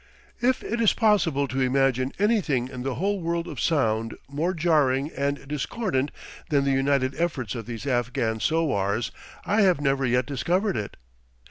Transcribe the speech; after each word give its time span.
If 0.41 0.63
it 0.63 0.81
is 0.81 0.93
possible 0.93 1.47
to 1.47 1.61
imagine 1.61 2.11
anything 2.17 2.69
in 2.69 2.81
the 2.81 2.95
whole 2.95 3.21
world 3.21 3.47
of 3.47 3.59
sound 3.59 4.17
more 4.27 4.51
jarring 4.51 5.11
and 5.11 5.47
discordant 5.47 6.09
than 6.49 6.63
the 6.63 6.71
united 6.71 7.13
efforts 7.21 7.53
of 7.53 7.67
these 7.67 7.85
Afghan 7.85 8.39
sowars, 8.39 9.11
I 9.45 9.61
have 9.61 9.79
never 9.79 10.03
yet 10.07 10.25
discovered 10.25 10.75
it. 10.75 10.97